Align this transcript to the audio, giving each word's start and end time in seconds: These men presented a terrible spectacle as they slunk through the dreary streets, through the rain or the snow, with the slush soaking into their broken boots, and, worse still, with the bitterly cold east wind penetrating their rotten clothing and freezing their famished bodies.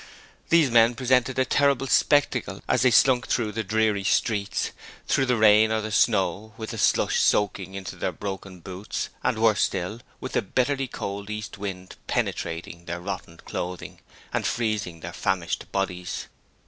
These 0.49 0.71
men 0.71 0.95
presented 0.95 1.37
a 1.37 1.45
terrible 1.45 1.85
spectacle 1.85 2.63
as 2.67 2.81
they 2.81 2.89
slunk 2.89 3.27
through 3.27 3.51
the 3.51 3.63
dreary 3.63 4.03
streets, 4.03 4.71
through 5.07 5.27
the 5.27 5.35
rain 5.37 5.71
or 5.71 5.79
the 5.79 5.91
snow, 5.91 6.55
with 6.57 6.71
the 6.71 6.79
slush 6.79 7.19
soaking 7.19 7.75
into 7.75 7.95
their 7.95 8.11
broken 8.11 8.61
boots, 8.61 9.09
and, 9.23 9.37
worse 9.37 9.61
still, 9.61 9.99
with 10.19 10.31
the 10.31 10.41
bitterly 10.41 10.87
cold 10.87 11.29
east 11.29 11.59
wind 11.59 11.97
penetrating 12.07 12.85
their 12.85 12.99
rotten 12.99 13.37
clothing 13.37 13.99
and 14.33 14.47
freezing 14.47 15.01
their 15.01 15.13
famished 15.13 15.71
bodies. 15.71 16.25